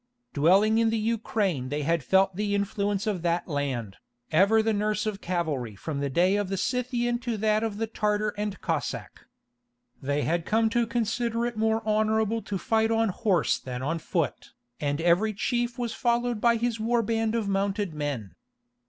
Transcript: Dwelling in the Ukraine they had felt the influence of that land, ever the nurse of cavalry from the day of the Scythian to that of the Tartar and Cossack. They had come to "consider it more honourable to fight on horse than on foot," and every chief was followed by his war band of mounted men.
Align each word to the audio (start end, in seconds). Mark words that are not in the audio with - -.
Dwelling 0.33 0.79
in 0.79 0.89
the 0.89 0.97
Ukraine 0.97 1.69
they 1.69 1.83
had 1.83 2.03
felt 2.03 2.35
the 2.35 2.55
influence 2.55 3.05
of 3.05 3.21
that 3.21 3.47
land, 3.47 3.97
ever 4.31 4.63
the 4.63 4.73
nurse 4.73 5.05
of 5.05 5.21
cavalry 5.21 5.75
from 5.75 5.99
the 5.99 6.09
day 6.09 6.37
of 6.37 6.49
the 6.49 6.57
Scythian 6.57 7.19
to 7.19 7.37
that 7.37 7.61
of 7.61 7.77
the 7.77 7.85
Tartar 7.85 8.29
and 8.29 8.59
Cossack. 8.61 9.27
They 10.01 10.23
had 10.23 10.43
come 10.43 10.71
to 10.71 10.87
"consider 10.87 11.45
it 11.45 11.55
more 11.55 11.85
honourable 11.85 12.41
to 12.41 12.57
fight 12.57 12.89
on 12.89 13.09
horse 13.09 13.59
than 13.59 13.83
on 13.83 13.99
foot," 13.99 14.53
and 14.79 14.99
every 14.99 15.33
chief 15.35 15.77
was 15.77 15.93
followed 15.93 16.41
by 16.41 16.55
his 16.55 16.79
war 16.79 17.03
band 17.03 17.35
of 17.35 17.47
mounted 17.47 17.93
men. 17.93 18.33